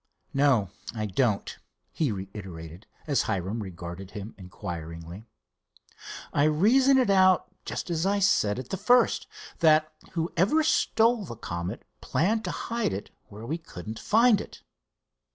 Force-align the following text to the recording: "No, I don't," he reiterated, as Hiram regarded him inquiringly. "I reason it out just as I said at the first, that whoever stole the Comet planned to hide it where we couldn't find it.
"No, 0.33 0.71
I 0.95 1.05
don't," 1.05 1.59
he 1.91 2.11
reiterated, 2.11 2.87
as 3.05 3.21
Hiram 3.21 3.61
regarded 3.61 4.09
him 4.09 4.33
inquiringly. 4.35 5.25
"I 6.33 6.45
reason 6.45 6.97
it 6.97 7.11
out 7.11 7.53
just 7.65 7.91
as 7.91 8.03
I 8.03 8.17
said 8.17 8.57
at 8.57 8.69
the 8.69 8.77
first, 8.77 9.27
that 9.59 9.93
whoever 10.13 10.63
stole 10.63 11.23
the 11.25 11.35
Comet 11.35 11.85
planned 12.01 12.43
to 12.45 12.51
hide 12.51 12.93
it 12.93 13.11
where 13.27 13.45
we 13.45 13.59
couldn't 13.59 13.99
find 13.99 14.41
it. 14.41 14.63